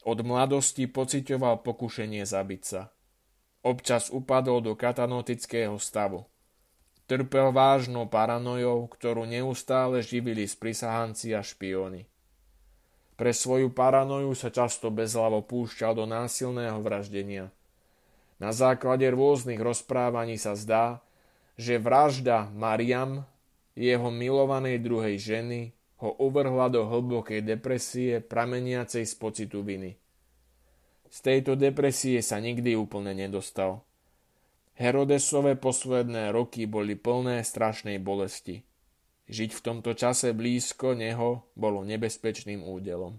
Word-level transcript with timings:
Od 0.00 0.18
mladosti 0.24 0.88
pocitoval 0.88 1.60
pokušenie 1.60 2.24
zabiť 2.24 2.62
sa. 2.64 2.88
Občas 3.68 4.08
upadol 4.08 4.64
do 4.64 4.72
katanotického 4.72 5.76
stavu. 5.76 6.24
Trpel 7.04 7.52
vážnou 7.52 8.08
paranojou, 8.08 8.88
ktorú 8.88 9.28
neustále 9.28 10.00
živili 10.00 10.48
sprisahanci 10.48 11.36
a 11.36 11.44
špióni. 11.44 12.08
Pre 13.20 13.28
svoju 13.28 13.68
paranoju 13.76 14.32
sa 14.32 14.48
často 14.48 14.88
bezhlavo 14.88 15.44
púšťal 15.44 15.92
do 15.92 16.08
násilného 16.08 16.80
vraždenia– 16.80 17.52
na 18.36 18.52
základe 18.52 19.08
rôznych 19.08 19.60
rozprávaní 19.60 20.36
sa 20.36 20.52
zdá, 20.52 21.00
že 21.56 21.80
vražda 21.80 22.52
Mariam, 22.52 23.24
jeho 23.72 24.12
milovanej 24.12 24.80
druhej 24.80 25.16
ženy, 25.16 25.72
ho 25.96 26.12
uvrhla 26.20 26.68
do 26.68 26.84
hlbokej 26.84 27.40
depresie 27.40 28.20
prameniacej 28.20 29.04
z 29.08 29.14
pocitu 29.16 29.64
viny. 29.64 29.96
Z 31.08 31.18
tejto 31.24 31.56
depresie 31.56 32.20
sa 32.20 32.36
nikdy 32.36 32.76
úplne 32.76 33.16
nedostal. 33.16 33.80
Herodesové 34.76 35.56
posledné 35.56 36.36
roky 36.36 36.68
boli 36.68 37.00
plné 37.00 37.40
strašnej 37.40 37.96
bolesti. 37.96 38.60
Žiť 39.32 39.50
v 39.56 39.64
tomto 39.64 39.96
čase 39.96 40.36
blízko 40.36 40.92
neho 40.92 41.48
bolo 41.56 41.80
nebezpečným 41.88 42.60
údelom. 42.60 43.16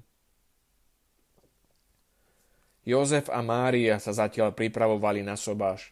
Jozef 2.88 3.28
a 3.28 3.44
Mária 3.44 4.00
sa 4.00 4.16
zatiaľ 4.16 4.56
pripravovali 4.56 5.20
na 5.20 5.36
sobáš. 5.36 5.92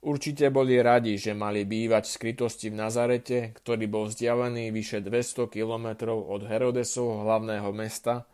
Určite 0.00 0.48
boli 0.48 0.80
radi, 0.80 1.20
že 1.20 1.36
mali 1.36 1.68
bývať 1.68 2.08
v 2.08 2.14
skrytosti 2.16 2.72
v 2.72 2.80
Nazarete, 2.80 3.52
ktorý 3.60 3.84
bol 3.92 4.08
vzdialený 4.08 4.72
vyše 4.72 5.04
200 5.04 5.52
kilometrov 5.52 6.16
od 6.16 6.48
Herodesovho 6.48 7.28
hlavného 7.28 7.68
mesta 7.76 8.24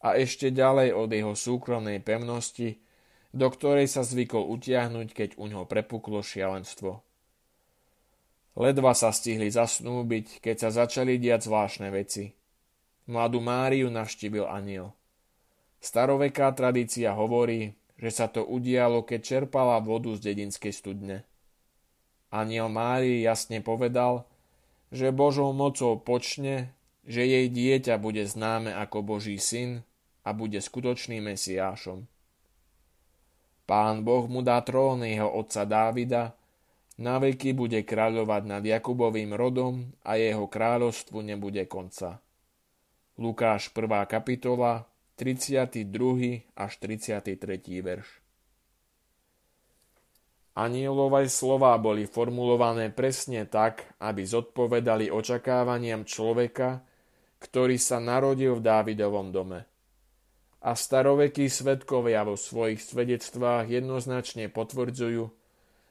a 0.00 0.16
ešte 0.16 0.48
ďalej 0.48 0.96
od 0.96 1.12
jeho 1.12 1.36
súkromnej 1.36 2.00
pevnosti, 2.00 2.80
do 3.36 3.52
ktorej 3.52 3.84
sa 3.92 4.00
zvykol 4.00 4.48
utiahnuť, 4.56 5.08
keď 5.12 5.28
u 5.36 5.44
ňoho 5.44 5.68
prepuklo 5.68 6.24
šialenstvo. 6.24 7.04
Ledva 8.56 8.96
sa 8.96 9.12
stihli 9.12 9.52
zasnúbiť, 9.52 10.40
keď 10.40 10.56
sa 10.56 10.84
začali 10.84 11.20
diať 11.20 11.52
zvláštne 11.52 11.92
veci. 11.92 12.32
Mladú 13.12 13.44
Máriu 13.44 13.92
navštívil 13.92 14.48
aniel. 14.48 14.96
Staroveká 15.80 16.52
tradícia 16.52 17.16
hovorí, 17.16 17.72
že 17.96 18.12
sa 18.12 18.28
to 18.28 18.44
udialo, 18.44 19.04
keď 19.04 19.20
čerpala 19.20 19.80
vodu 19.80 20.12
z 20.12 20.32
dedinskej 20.32 20.72
studne. 20.76 21.24
Aniel 22.28 22.68
Mári 22.68 23.24
jasne 23.24 23.64
povedal, 23.64 24.28
že 24.92 25.10
Božou 25.10 25.50
mocou 25.56 25.96
počne, 25.98 26.72
že 27.08 27.24
jej 27.24 27.48
dieťa 27.48 27.96
bude 27.96 28.22
známe 28.28 28.70
ako 28.76 29.02
Boží 29.02 29.40
syn 29.40 29.82
a 30.22 30.36
bude 30.36 30.60
skutočným 30.60 31.32
mesiášom. 31.32 32.04
Pán 33.64 34.02
Boh 34.04 34.26
mu 34.26 34.42
dá 34.44 34.60
trón 34.66 35.06
jeho 35.06 35.30
otca 35.30 35.62
Dávida, 35.64 36.34
na 37.00 37.16
veky 37.16 37.56
bude 37.56 37.80
kráľovať 37.80 38.42
nad 38.44 38.60
Jakubovým 38.60 39.32
rodom 39.32 39.88
a 40.04 40.20
jeho 40.20 40.44
kráľovstvu 40.44 41.24
nebude 41.24 41.64
konca. 41.64 42.20
Lukáš 43.16 43.72
1. 43.72 44.04
kapitola, 44.04 44.84
32. 45.20 46.48
až 46.56 46.72
33. 46.80 47.36
verš. 47.84 48.08
Anielové 50.56 51.28
slová 51.28 51.76
boli 51.76 52.08
formulované 52.08 52.88
presne 52.88 53.44
tak, 53.44 53.84
aby 54.00 54.24
zodpovedali 54.24 55.12
očakávaniam 55.12 56.08
človeka, 56.08 56.80
ktorý 57.36 57.76
sa 57.76 58.00
narodil 58.00 58.56
v 58.56 58.64
Dávidovom 58.64 59.28
dome. 59.28 59.68
A 60.64 60.72
starovekí 60.72 61.52
svetkovia 61.52 62.24
vo 62.24 62.40
svojich 62.40 62.80
svedectvách 62.80 63.68
jednoznačne 63.68 64.48
potvrdzujú, 64.48 65.28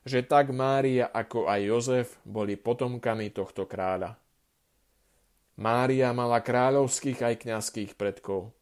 že 0.10 0.26
tak 0.26 0.50
Mária 0.50 1.06
ako 1.06 1.46
aj 1.46 1.62
Jozef 1.70 2.08
boli 2.26 2.58
potomkami 2.58 3.30
tohto 3.30 3.70
kráľa. 3.70 4.18
Mária 5.62 6.18
mala 6.18 6.42
kráľovských 6.42 7.22
aj 7.22 7.36
kňazských 7.46 7.94
predkov. 7.94 8.58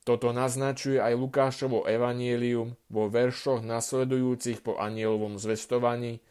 Toto 0.00 0.32
naznačuje 0.32 0.96
aj 0.96 1.12
Lukášovo 1.12 1.84
evanielium 1.84 2.72
vo 2.88 3.12
veršoch 3.12 3.60
nasledujúcich 3.60 4.64
po 4.64 4.80
anielovom 4.80 5.36
zvestovaní, 5.36 6.24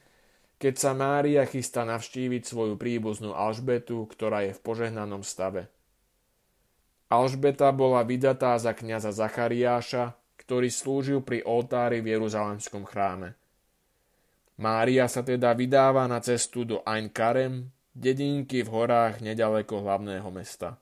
keď 0.58 0.74
sa 0.76 0.92
Mária 0.98 1.46
chystá 1.46 1.86
navštíviť 1.86 2.44
svoju 2.44 2.76
príbuznú 2.76 3.32
Alžbetu, 3.32 4.10
ktorá 4.10 4.50
je 4.50 4.58
v 4.58 4.64
požehnanom 4.66 5.22
stave. 5.22 5.70
Alžbeta 7.10 7.70
bola 7.72 8.06
vydatá 8.06 8.58
za 8.58 8.76
kniaza 8.76 9.10
Zachariáša, 9.10 10.18
ktorý 10.38 10.70
slúžil 10.70 11.20
pri 11.22 11.46
oltári 11.46 12.02
v 12.02 12.18
Jeruzalemskom 12.18 12.86
chráme. 12.86 13.38
Mária 14.60 15.08
sa 15.08 15.24
teda 15.24 15.56
vydáva 15.56 16.10
na 16.10 16.20
cestu 16.20 16.68
do 16.68 16.84
Ain 16.84 17.08
Karem, 17.08 17.72
dedinky 17.96 18.66
v 18.66 18.70
horách 18.70 19.24
nedaleko 19.24 19.80
hlavného 19.80 20.28
mesta. 20.34 20.76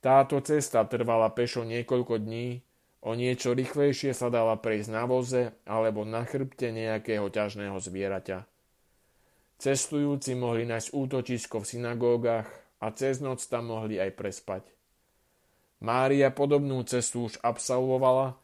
Táto 0.00 0.40
cesta 0.40 0.80
trvala 0.88 1.28
pešo 1.28 1.68
niekoľko 1.68 2.24
dní, 2.24 2.64
o 3.04 3.12
niečo 3.12 3.52
rýchlejšie 3.52 4.16
sa 4.16 4.32
dala 4.32 4.56
prejsť 4.56 4.88
na 4.88 5.04
voze 5.04 5.52
alebo 5.68 6.08
na 6.08 6.24
chrbte 6.24 6.72
nejakého 6.72 7.28
ťažného 7.28 7.76
zvieraťa. 7.76 8.48
Cestujúci 9.60 10.32
mohli 10.40 10.64
nájsť 10.64 10.88
útočisko 10.96 11.60
v 11.60 11.68
synagógach 11.68 12.48
a 12.80 12.88
cez 12.96 13.20
noc 13.20 13.44
tam 13.44 13.76
mohli 13.76 14.00
aj 14.00 14.16
prespať. 14.16 14.64
Mária 15.84 16.32
podobnú 16.32 16.80
cestu 16.88 17.28
už 17.28 17.36
absolvovala 17.44 18.40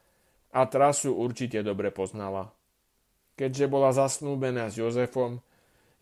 a 0.52 0.61
trasu 0.69 1.17
určite 1.17 1.64
dobre 1.64 1.88
poznala. 1.88 2.52
Keďže 3.37 3.64
bola 3.69 3.97
zasnúbená 3.97 4.69
s 4.69 4.76
Jozefom, 4.76 5.41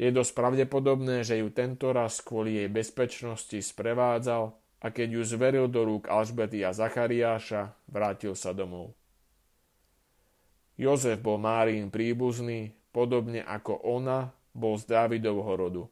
je 0.02 0.10
dosť 0.10 0.34
pravdepodobné, 0.34 1.22
že 1.22 1.38
ju 1.38 1.50
tento 1.54 1.94
raz 1.94 2.18
kvôli 2.18 2.58
jej 2.58 2.66
bezpečnosti 2.70 3.54
sprevádzal 3.54 4.63
a 4.84 4.92
keď 4.92 5.16
ju 5.16 5.22
zveril 5.24 5.66
do 5.72 5.80
rúk 5.88 6.12
Alžbety 6.12 6.60
a 6.60 6.76
Zachariáša, 6.76 7.72
vrátil 7.88 8.36
sa 8.36 8.52
domov. 8.52 8.92
Jozef 10.76 11.24
bol 11.24 11.40
Márín 11.40 11.88
príbuzný, 11.88 12.76
podobne 12.92 13.40
ako 13.40 13.80
ona 13.80 14.36
bol 14.52 14.76
z 14.76 14.84
Dávidovho 14.84 15.52
rodu. 15.56 15.82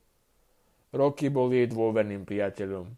Roky 0.93 1.33
bol 1.33 1.49
jej 1.49 1.65
dôverným 1.73 2.29
priateľom. 2.29 2.93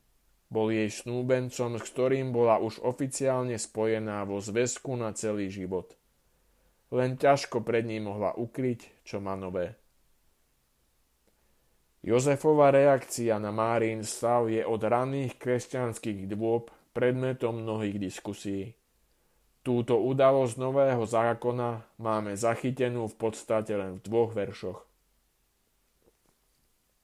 Bol 0.50 0.74
jej 0.74 0.90
snúbencom, 0.90 1.78
s 1.78 1.84
ktorým 1.86 2.34
bola 2.34 2.58
už 2.58 2.82
oficiálne 2.82 3.54
spojená 3.54 4.26
vo 4.26 4.42
zväzku 4.42 4.98
na 4.98 5.14
celý 5.14 5.46
život. 5.46 5.94
Len 6.90 7.14
ťažko 7.14 7.62
pred 7.62 7.86
ním 7.86 8.10
mohla 8.10 8.34
ukryť, 8.34 9.06
čo 9.06 9.22
má 9.22 9.38
nové. 9.38 9.78
Jozefova 12.04 12.68
reakcia 12.68 13.40
na 13.40 13.48
Márin 13.48 14.04
stav 14.04 14.52
je 14.52 14.60
od 14.60 14.76
raných 14.76 15.40
kresťanských 15.40 16.28
dôb 16.28 16.68
predmetom 16.92 17.64
mnohých 17.64 17.96
diskusí. 17.96 18.76
Túto 19.64 19.96
udalosť 19.96 20.60
nového 20.60 21.00
zákona 21.08 21.96
máme 21.96 22.36
zachytenú 22.36 23.08
v 23.08 23.16
podstate 23.16 23.72
len 23.72 23.96
v 23.96 24.04
dvoch 24.04 24.36
veršoch. 24.36 24.84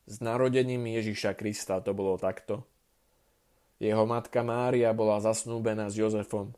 S 0.05 0.21
narodením 0.21 0.85
Ježiša 0.85 1.33
Krista 1.33 1.81
to 1.81 1.97
bolo 1.97 2.21
takto. 2.21 2.69
Jeho 3.81 4.05
matka 4.05 4.45
Mária 4.45 4.93
bola 4.93 5.17
zasnúbená 5.25 5.89
s 5.89 5.97
Jozefom, 5.97 6.53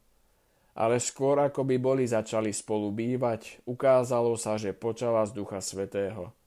ale 0.75 0.99
skôr 0.99 1.39
ako 1.39 1.63
by 1.63 1.79
boli 1.79 2.11
začali 2.11 2.51
spolu 2.51 2.91
bývať, 2.91 3.63
ukázalo 3.71 4.35
sa, 4.35 4.59
že 4.59 4.75
počala 4.75 5.23
z 5.31 5.39
Ducha 5.39 5.63
Svetého. 5.63 6.42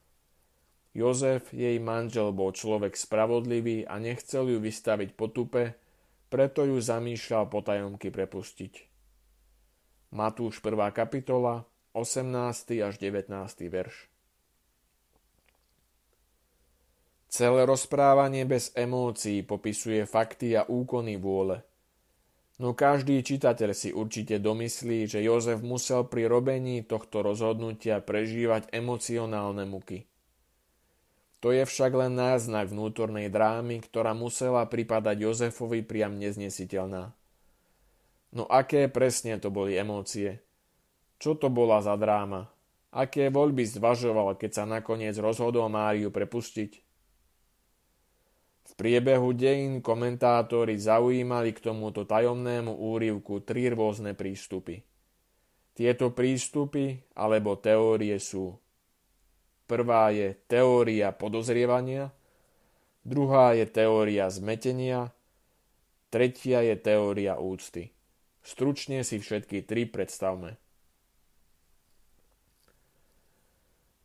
Jozef, 0.96 1.52
jej 1.52 1.76
manžel, 1.76 2.32
bol 2.32 2.56
človek 2.56 2.96
spravodlivý 2.96 3.84
a 3.84 4.00
nechcel 4.00 4.48
ju 4.48 4.64
vystaviť 4.64 5.12
potupe, 5.20 5.76
preto 6.32 6.64
ju 6.64 6.80
zamýšľal 6.80 7.52
potajomky 7.52 8.16
prepustiť. 8.16 8.74
Matúš 10.16 10.64
1. 10.64 10.72
kapitola, 10.96 11.68
18. 11.92 12.32
až 12.80 12.96
19. 12.96 13.28
verš. 13.68 14.08
Celé 17.28 17.68
rozprávanie 17.68 18.48
bez 18.48 18.72
emócií 18.72 19.44
popisuje 19.44 20.08
fakty 20.08 20.56
a 20.56 20.64
úkony 20.64 21.20
vôle. 21.20 21.60
No 22.56 22.72
každý 22.72 23.20
čitateľ 23.20 23.76
si 23.76 23.92
určite 23.92 24.40
domyslí, 24.40 25.12
že 25.12 25.20
Jozef 25.20 25.60
musel 25.60 26.08
pri 26.08 26.32
robení 26.32 26.88
tohto 26.88 27.20
rozhodnutia 27.20 28.00
prežívať 28.00 28.72
emocionálne 28.72 29.68
muky. 29.68 30.08
To 31.46 31.54
je 31.54 31.62
však 31.62 31.94
len 31.94 32.18
náznak 32.18 32.74
vnútornej 32.74 33.30
drámy, 33.30 33.78
ktorá 33.86 34.18
musela 34.18 34.66
pripadať 34.66 35.30
Jozefovi 35.30 35.86
priam 35.86 36.18
neznesiteľná. 36.18 37.14
No 38.34 38.50
aké 38.50 38.90
presne 38.90 39.38
to 39.38 39.54
boli 39.54 39.78
emócie? 39.78 40.42
Čo 41.22 41.38
to 41.38 41.54
bola 41.54 41.86
za 41.86 41.94
dráma? 42.02 42.50
Aké 42.98 43.30
voľby 43.30 43.62
zvažoval, 43.62 44.42
keď 44.42 44.52
sa 44.58 44.66
nakoniec 44.66 45.14
rozhodol 45.22 45.70
Máriu 45.70 46.10
prepustiť? 46.10 46.72
V 48.66 48.72
priebehu 48.74 49.30
dejín 49.38 49.86
komentátori 49.86 50.82
zaujímali 50.82 51.54
k 51.54 51.62
tomuto 51.62 52.10
tajomnému 52.10 52.74
úrivku 52.74 53.46
tri 53.46 53.70
rôzne 53.70 54.18
prístupy. 54.18 54.82
Tieto 55.78 56.10
prístupy 56.10 57.14
alebo 57.14 57.62
teórie 57.62 58.18
sú 58.18 58.65
Prvá 59.66 60.14
je 60.14 60.38
teória 60.46 61.10
podozrievania, 61.10 62.14
druhá 63.02 63.58
je 63.58 63.66
teória 63.66 64.30
zmetenia, 64.30 65.10
tretia 66.14 66.62
je 66.62 66.78
teória 66.78 67.42
úcty. 67.42 67.90
Stručne 68.46 69.02
si 69.02 69.18
všetky 69.18 69.66
tri 69.66 69.90
predstavme. 69.90 70.62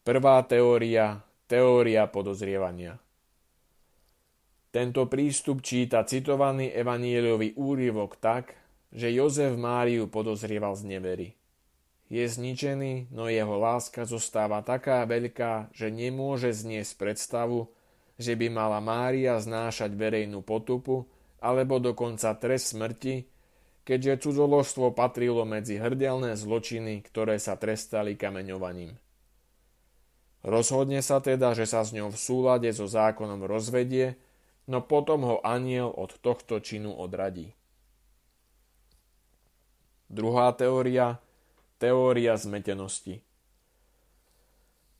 Prvá 0.00 0.40
teória, 0.48 1.20
teória 1.44 2.08
podozrievania. 2.08 2.96
Tento 4.72 5.04
prístup 5.10 5.60
číta 5.60 6.06
citovaný 6.08 6.72
evanieliový 6.72 7.52
úryvok 7.58 8.16
tak, 8.16 8.56
že 8.94 9.12
Jozef 9.12 9.58
Máriu 9.60 10.08
podozrieval 10.08 10.72
z 10.78 10.82
nevery. 10.88 11.39
Je 12.10 12.26
zničený, 12.26 13.14
no 13.14 13.30
jeho 13.30 13.54
láska 13.54 14.02
zostáva 14.02 14.66
taká 14.66 15.06
veľká, 15.06 15.70
že 15.70 15.94
nemôže 15.94 16.50
zniesť 16.50 16.98
predstavu, 16.98 17.70
že 18.18 18.34
by 18.34 18.50
mala 18.50 18.82
Mária 18.82 19.38
znášať 19.38 19.94
verejnú 19.94 20.42
potupu 20.42 21.06
alebo 21.38 21.78
dokonca 21.78 22.34
trest 22.34 22.74
smrti, 22.74 23.30
keďže 23.86 24.26
cudzoložstvo 24.26 24.90
patrilo 24.90 25.46
medzi 25.46 25.78
hrdelné 25.78 26.34
zločiny, 26.34 26.98
ktoré 27.06 27.38
sa 27.38 27.54
trestali 27.54 28.18
kameňovaním. 28.18 28.98
Rozhodne 30.42 31.06
sa 31.06 31.22
teda, 31.22 31.54
že 31.54 31.62
sa 31.62 31.86
s 31.86 31.94
ňou 31.94 32.10
v 32.10 32.18
súlade 32.18 32.68
so 32.74 32.90
zákonom 32.90 33.46
rozvedie, 33.46 34.18
no 34.66 34.82
potom 34.82 35.22
ho 35.22 35.36
aniel 35.46 35.94
od 35.94 36.18
tohto 36.18 36.58
činu 36.58 36.90
odradí. 36.90 37.54
Druhá 40.10 40.50
teória– 40.58 41.14
Teória 41.80 42.36
zmetenosti 42.36 43.24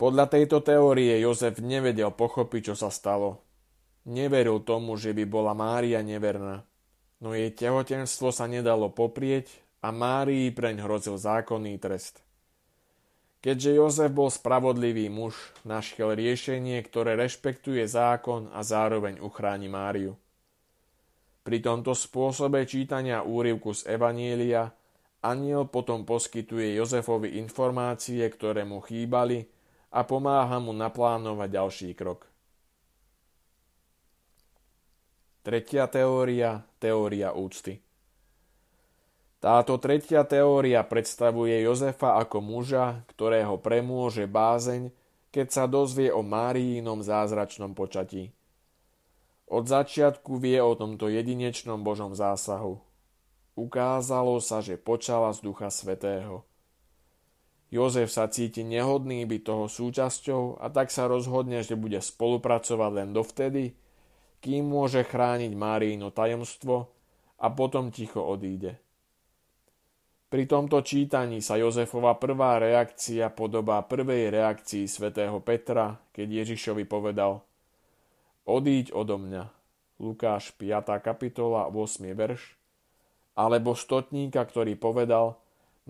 Podľa 0.00 0.32
tejto 0.32 0.64
teórie 0.64 1.12
Jozef 1.20 1.60
nevedel 1.60 2.08
pochopiť, 2.08 2.72
čo 2.72 2.74
sa 2.74 2.88
stalo. 2.88 3.44
Neveril 4.08 4.64
tomu, 4.64 4.96
že 4.96 5.12
by 5.12 5.28
bola 5.28 5.52
Mária 5.52 6.00
neverná, 6.00 6.64
no 7.20 7.36
jej 7.36 7.52
tehotenstvo 7.52 8.32
sa 8.32 8.48
nedalo 8.48 8.88
poprieť 8.88 9.60
a 9.84 9.92
Márii 9.92 10.48
preň 10.56 10.88
hrozil 10.88 11.20
zákonný 11.20 11.76
trest. 11.76 12.24
Keďže 13.44 13.76
Jozef 13.76 14.10
bol 14.16 14.32
spravodlivý 14.32 15.12
muž, 15.12 15.36
našiel 15.68 16.16
riešenie, 16.16 16.80
ktoré 16.80 17.12
rešpektuje 17.12 17.84
zákon 17.84 18.48
a 18.56 18.64
zároveň 18.64 19.20
uchráni 19.20 19.68
Máriu. 19.68 20.16
Pri 21.44 21.60
tomto 21.60 21.92
spôsobe 21.92 22.64
čítania 22.64 23.20
úrivku 23.20 23.76
z 23.76 24.00
Evanielia 24.00 24.79
Aniel 25.20 25.68
potom 25.68 26.08
poskytuje 26.08 26.80
Jozefovi 26.80 27.36
informácie, 27.36 28.24
ktoré 28.24 28.64
mu 28.64 28.80
chýbali 28.80 29.44
a 29.92 30.00
pomáha 30.08 30.56
mu 30.56 30.72
naplánovať 30.72 31.48
ďalší 31.50 31.90
krok. 31.92 32.24
Tretia 35.44 35.88
teória, 35.92 36.64
teória 36.80 37.36
úcty. 37.36 37.80
Táto 39.40 39.80
tretia 39.80 40.24
teória 40.28 40.84
predstavuje 40.84 41.64
Jozefa 41.64 42.20
ako 42.20 42.44
muža, 42.44 43.04
ktorého 43.08 43.56
premôže 43.56 44.28
bázeň, 44.28 44.92
keď 45.32 45.46
sa 45.48 45.64
dozvie 45.64 46.12
o 46.12 46.20
Máriínom 46.20 47.00
zázračnom 47.00 47.72
počatí. 47.72 48.36
Od 49.48 49.64
začiatku 49.64 50.36
vie 50.36 50.60
o 50.60 50.76
tomto 50.76 51.08
jedinečnom 51.08 51.80
Božom 51.80 52.12
zásahu. 52.12 52.89
Ukázalo 53.58 54.38
sa, 54.38 54.62
že 54.62 54.78
počala 54.78 55.34
z 55.34 55.42
Ducha 55.42 55.68
Svetého. 55.68 56.46
Jozef 57.70 58.10
sa 58.10 58.26
cíti 58.26 58.66
nehodný 58.66 59.22
byť 59.26 59.42
toho 59.46 59.70
súčasťou 59.70 60.58
a 60.58 60.66
tak 60.74 60.90
sa 60.90 61.06
rozhodne, 61.06 61.62
že 61.62 61.78
bude 61.78 62.02
spolupracovať 62.02 62.90
len 62.90 63.10
dovtedy, 63.14 63.78
kým 64.42 64.66
môže 64.66 65.06
chrániť 65.06 65.54
Máriino 65.54 66.10
tajomstvo 66.10 66.90
a 67.38 67.46
potom 67.54 67.94
ticho 67.94 68.22
odíde. 68.26 68.78
Pri 70.30 70.46
tomto 70.46 70.82
čítaní 70.86 71.42
sa 71.42 71.58
Jozefova 71.58 72.14
prvá 72.14 72.62
reakcia 72.62 73.34
podobá 73.34 73.82
prvej 73.82 74.30
reakcii 74.30 74.86
svätého 74.86 75.42
Petra, 75.42 75.98
keď 76.14 76.46
Ježišovi 76.46 76.86
povedal 76.86 77.42
Odíď 78.46 78.94
odo 78.94 79.18
mňa. 79.18 79.50
Lukáš 79.98 80.54
5. 80.54 81.02
kapitola 81.02 81.66
8. 81.70 82.14
verš 82.14 82.59
alebo 83.34 83.78
stotníka, 83.78 84.42
ktorý 84.44 84.74
povedal, 84.74 85.38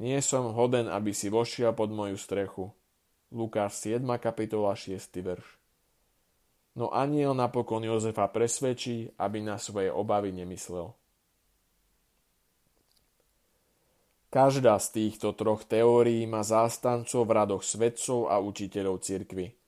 nie 0.01 0.17
som 0.25 0.55
hoden, 0.57 0.89
aby 0.89 1.13
si 1.13 1.29
vošiel 1.29 1.77
pod 1.77 1.93
moju 1.93 2.17
strechu. 2.17 2.73
Lukáš 3.31 3.85
7. 3.85 4.03
kapitola 4.19 4.73
6. 4.73 5.13
verš. 5.21 5.47
No 6.79 6.89
aniel 6.95 7.35
napokon 7.35 7.83
Jozefa 7.83 8.31
presvedčí, 8.31 9.11
aby 9.19 9.43
na 9.43 9.59
svoje 9.59 9.91
obavy 9.91 10.31
nemyslel. 10.31 10.95
Každá 14.31 14.79
z 14.79 14.89
týchto 14.95 15.35
troch 15.35 15.67
teórií 15.67 16.23
má 16.23 16.47
zástancov 16.47 17.27
v 17.27 17.35
radoch 17.35 17.67
svedcov 17.67 18.31
a 18.31 18.39
učiteľov 18.39 19.03
cirkvy. 19.03 19.59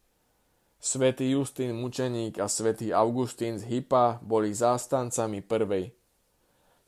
Svetý 0.78 1.34
Justín 1.34 1.74
Mučeník 1.78 2.38
a 2.38 2.46
svätý 2.46 2.94
Augustín 2.94 3.58
z 3.58 3.66
Hypa 3.66 4.22
boli 4.22 4.54
zástancami 4.54 5.42
prvej, 5.42 5.90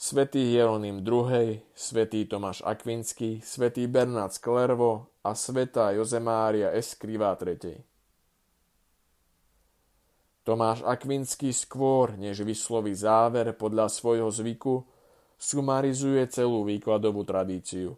svätý 0.05 0.53
Jeronym 0.53 1.01
II, 1.01 1.65
svätý 1.73 2.29
Tomáš 2.29 2.61
Akvinský, 2.61 3.41
svätý 3.41 3.89
Bernát 3.89 4.37
Sklervo 4.37 5.09
a 5.25 5.33
svätá 5.33 5.97
Jozemária 5.97 6.77
Eskriva 6.77 7.33
III. 7.33 7.81
Tomáš 10.45 10.85
Akvinský 10.85 11.57
skôr, 11.57 12.21
než 12.21 12.45
vysloví 12.45 12.93
záver 12.93 13.57
podľa 13.57 13.89
svojho 13.89 14.29
zvyku, 14.29 14.85
sumarizuje 15.41 16.21
celú 16.29 16.69
výkladovú 16.69 17.25
tradíciu. 17.25 17.97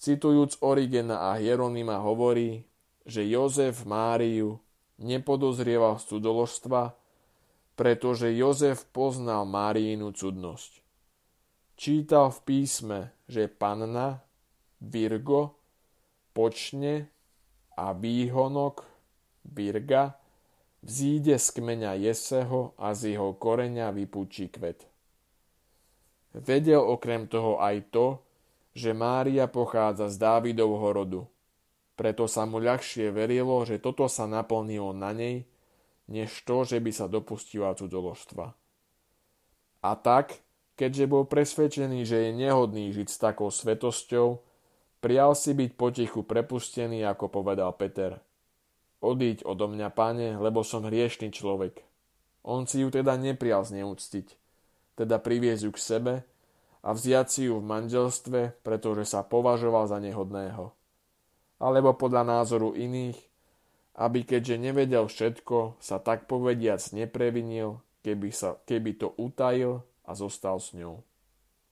Citujúc 0.00 0.64
Origena 0.64 1.28
a 1.28 1.36
Hieronyma 1.36 2.00
hovorí, 2.00 2.64
že 3.04 3.20
Jozef 3.20 3.84
Máriu 3.84 4.56
nepodozrieval 4.96 6.00
z 6.00 6.16
cudzoložstva, 6.16 6.96
pretože 7.76 8.32
Jozef 8.32 8.88
poznal 8.96 9.44
Máriinu 9.44 10.16
cudnosť. 10.16 10.85
Čítal 11.76 12.32
v 12.32 12.40
písme, 12.40 13.00
že 13.28 13.52
panna 13.52 14.24
Virgo 14.80 15.60
počne 16.32 17.12
a 17.76 17.92
výhonok 17.92 18.80
Virga 19.44 20.16
vzíde 20.80 21.36
z 21.36 21.46
kmeňa 21.52 22.00
Jeseho 22.00 22.72
a 22.80 22.96
z 22.96 23.12
jeho 23.12 23.36
koreňa 23.36 23.92
vypúči 23.92 24.48
kvet. 24.48 24.88
Vedel 26.32 26.80
okrem 26.80 27.28
toho 27.28 27.60
aj 27.60 27.92
to, 27.92 28.24
že 28.72 28.96
Mária 28.96 29.44
pochádza 29.44 30.08
z 30.08 30.16
Dávidovho 30.16 30.88
rodu. 30.96 31.22
Preto 31.96 32.24
sa 32.24 32.48
mu 32.48 32.56
ľahšie 32.60 33.08
verilo, 33.08 33.64
že 33.68 33.80
toto 33.80 34.08
sa 34.08 34.24
naplnilo 34.24 34.92
na 34.96 35.16
nej, 35.16 35.48
než 36.08 36.44
to, 36.44 36.64
že 36.64 36.80
by 36.80 36.92
sa 36.92 37.08
dopustila 37.08 37.72
cudzoložstva. 37.72 38.46
A 39.84 39.90
tak, 39.96 40.40
keďže 40.76 41.04
bol 41.08 41.24
presvedčený, 41.24 42.04
že 42.04 42.28
je 42.28 42.30
nehodný 42.36 42.92
žiť 42.92 43.08
s 43.08 43.18
takou 43.18 43.48
svetosťou, 43.48 44.44
prijal 45.00 45.32
si 45.32 45.56
byť 45.56 45.70
potichu 45.74 46.20
prepustený, 46.22 47.02
ako 47.08 47.32
povedal 47.32 47.72
Peter. 47.74 48.20
Odíď 49.00 49.44
odo 49.44 49.68
mňa, 49.68 49.88
pane, 49.92 50.36
lebo 50.36 50.60
som 50.64 50.84
hriešný 50.84 51.32
človek. 51.32 51.84
On 52.46 52.68
si 52.68 52.84
ju 52.84 52.88
teda 52.92 53.18
neprijal 53.18 53.66
zneúctiť, 53.66 54.38
teda 54.94 55.18
priviesť 55.18 55.62
ju 55.66 55.72
k 55.74 55.80
sebe 55.82 56.14
a 56.86 56.88
vziať 56.94 57.26
si 57.26 57.40
ju 57.50 57.58
v 57.58 57.66
manželstve, 57.66 58.62
pretože 58.62 59.10
sa 59.10 59.26
považoval 59.26 59.90
za 59.90 59.98
nehodného. 59.98 60.70
Alebo 61.58 61.96
podľa 61.96 62.22
názoru 62.22 62.76
iných, 62.76 63.18
aby 63.96 64.28
keďže 64.28 64.60
nevedel 64.60 65.08
všetko, 65.08 65.80
sa 65.80 65.98
tak 65.98 66.28
povediac 66.28 66.78
neprevinil, 66.92 67.80
keby, 68.04 68.28
sa, 68.30 68.60
keby 68.68 69.00
to 69.00 69.10
utajil 69.18 69.82
a 70.06 70.14
zostal 70.14 70.60
s 70.60 70.72
ňou. 70.72 71.02